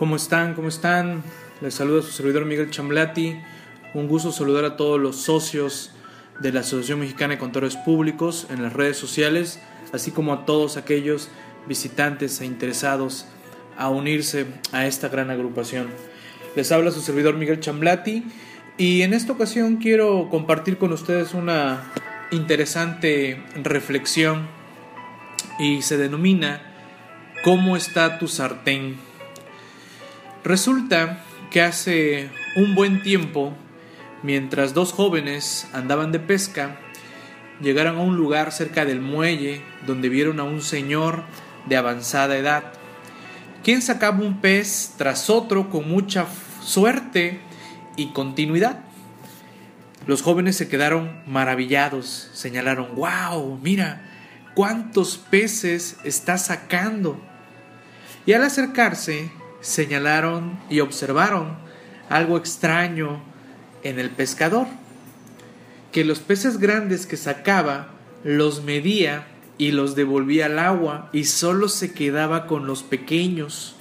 [0.00, 0.54] ¿Cómo están?
[0.54, 1.22] ¿Cómo están?
[1.60, 3.38] Les saluda su servidor Miguel Chamblati.
[3.92, 5.92] Un gusto saludar a todos los socios
[6.40, 9.60] de la Asociación Mexicana de Contadores Públicos en las redes sociales,
[9.92, 11.28] así como a todos aquellos
[11.68, 13.26] visitantes e interesados
[13.76, 15.88] a unirse a esta gran agrupación.
[16.56, 18.24] Les habla su servidor Miguel Chamblati
[18.78, 21.92] y en esta ocasión quiero compartir con ustedes una
[22.30, 24.48] interesante reflexión
[25.58, 26.62] y se denomina
[27.44, 29.09] ¿Cómo está tu sartén?
[30.44, 33.52] Resulta que hace un buen tiempo,
[34.22, 36.78] mientras dos jóvenes andaban de pesca,
[37.60, 41.24] llegaron a un lugar cerca del muelle donde vieron a un señor
[41.66, 42.64] de avanzada edad,
[43.62, 46.26] quien sacaba un pez tras otro con mucha
[46.62, 47.40] suerte
[47.96, 48.80] y continuidad.
[50.06, 54.08] Los jóvenes se quedaron maravillados, señalaron, wow, mira,
[54.54, 57.20] cuántos peces está sacando.
[58.24, 59.30] Y al acercarse,
[59.60, 61.56] señalaron y observaron
[62.08, 63.22] algo extraño
[63.82, 64.66] en el pescador,
[65.92, 67.88] que los peces grandes que sacaba
[68.24, 69.26] los medía
[69.58, 73.76] y los devolvía al agua y solo se quedaba con los pequeños.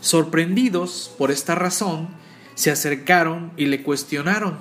[0.00, 2.08] Sorprendidos por esta razón,
[2.54, 4.58] se acercaron y le cuestionaron,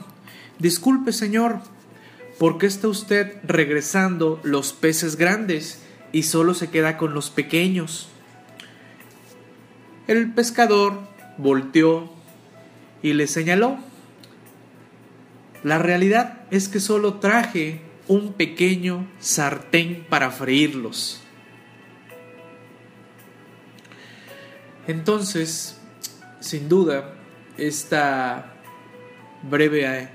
[0.59, 1.59] Disculpe, señor,
[2.39, 8.07] ¿por qué está usted regresando los peces grandes y solo se queda con los pequeños?
[10.05, 10.99] El pescador
[11.37, 12.11] volteó
[13.01, 13.77] y le señaló,
[15.63, 21.21] la realidad es que solo traje un pequeño sartén para freírlos.
[24.87, 25.79] Entonces,
[26.41, 27.13] sin duda,
[27.57, 28.55] esta
[29.43, 30.09] breve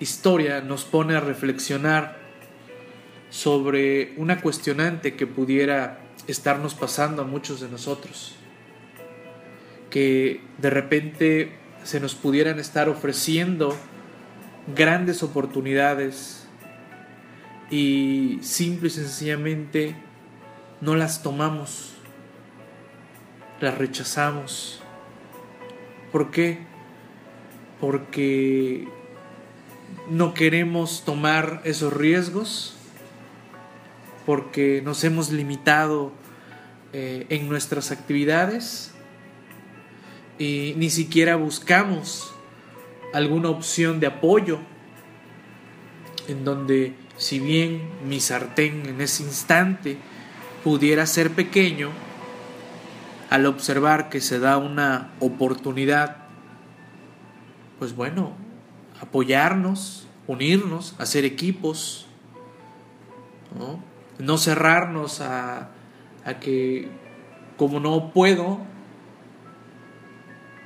[0.00, 2.18] historia nos pone a reflexionar
[3.28, 8.36] sobre una cuestionante que pudiera estarnos pasando a muchos de nosotros
[9.94, 11.52] que de repente
[11.84, 13.76] se nos pudieran estar ofreciendo
[14.74, 16.48] grandes oportunidades
[17.70, 19.94] y simple y sencillamente
[20.80, 21.94] no las tomamos,
[23.60, 24.82] las rechazamos.
[26.10, 26.58] ¿Por qué?
[27.80, 28.88] Porque
[30.10, 32.74] no queremos tomar esos riesgos,
[34.26, 36.10] porque nos hemos limitado
[36.92, 38.93] eh, en nuestras actividades
[40.38, 42.32] y ni siquiera buscamos
[43.12, 44.58] alguna opción de apoyo
[46.28, 49.98] en donde si bien mi sartén en ese instante
[50.64, 51.90] pudiera ser pequeño,
[53.30, 56.16] al observar que se da una oportunidad,
[57.78, 58.32] pues bueno,
[59.00, 62.06] apoyarnos, unirnos, hacer equipos,
[64.18, 65.70] no, cerrarnos a,
[66.24, 66.88] a que
[67.56, 68.60] como no puedo,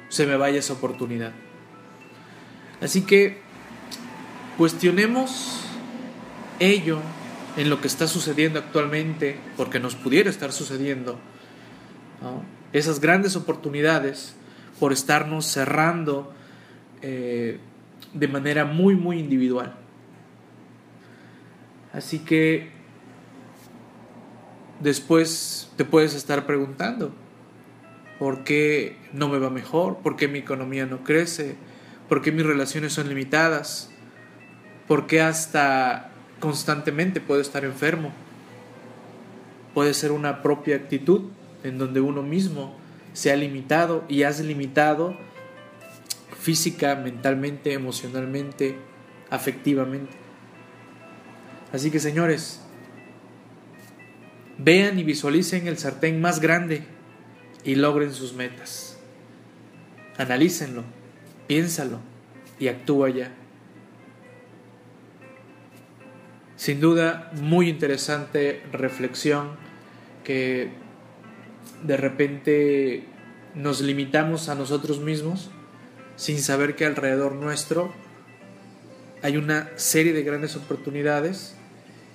[0.09, 1.33] se me vaya esa oportunidad.
[2.81, 3.39] Así que
[4.57, 5.61] cuestionemos
[6.61, 7.01] ello
[7.57, 11.19] en lo que está sucediendo actualmente, porque nos pudiera estar sucediendo,
[12.73, 14.35] esas grandes oportunidades
[14.79, 16.33] por estarnos cerrando
[17.03, 17.59] eh,
[18.13, 19.75] de manera muy, muy individual.
[21.93, 22.71] Así que
[24.81, 27.13] después te puedes estar preguntando,
[28.19, 29.99] ¿Por qué no me va mejor?
[29.99, 31.55] ¿Por qué mi economía no crece?
[32.09, 33.91] ¿Por qué mis relaciones son limitadas?
[34.89, 38.13] ¿Por qué hasta constantemente puedo estar enfermo?
[39.73, 41.31] Puede ser una propia actitud
[41.63, 42.77] en donde uno mismo
[43.13, 45.17] se ha limitado y has limitado
[46.41, 48.77] física, mentalmente, emocionalmente,
[49.31, 50.17] afectivamente.
[51.73, 52.61] Así que señores,
[54.57, 56.98] vean y visualicen el sartén más grande
[57.69, 58.97] y logren sus metas.
[60.17, 60.85] Analícenlo,
[61.47, 61.99] piénsalo
[62.59, 63.31] y actúa ya.
[66.57, 69.51] Sin duda, muy interesante reflexión
[70.25, 70.71] que
[71.85, 73.05] de repente
[73.55, 75.51] nos limitamos a nosotros mismos
[76.17, 77.93] sin saber que alrededor nuestro
[79.23, 81.55] hay una serie de grandes oportunidades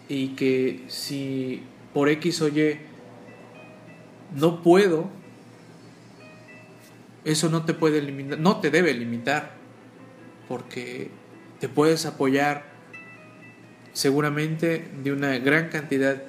[0.10, 1.62] y que si
[1.94, 2.80] por X o Y
[4.36, 5.22] no puedo
[7.26, 9.56] eso no te puede limitar, no te debe limitar,
[10.48, 11.10] porque
[11.60, 12.66] te puedes apoyar
[13.94, 16.22] seguramente de una gran cantidad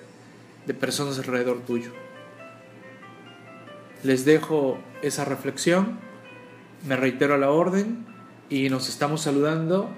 [0.67, 1.93] de personas alrededor tuyo.
[4.03, 5.99] Les dejo esa reflexión,
[6.87, 8.07] me reitero a la orden
[8.51, 9.91] y nos estamos saludando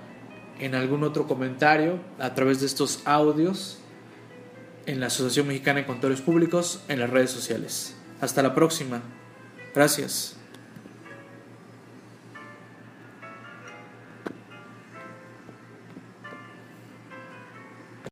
[0.61, 3.79] en algún otro comentario a través de estos audios
[4.87, 7.97] en la Asociación Mexicana de Contadores Públicos en las redes sociales.
[8.21, 9.03] Hasta la próxima.
[9.75, 10.36] Gracias.